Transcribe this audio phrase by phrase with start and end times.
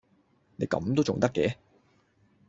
[0.55, 1.57] 你噉都重得嘅